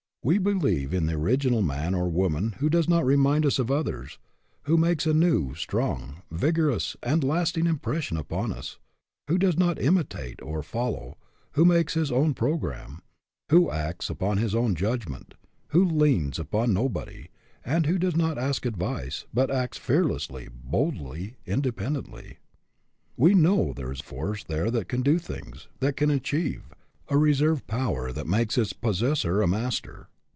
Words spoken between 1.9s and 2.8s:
or woman who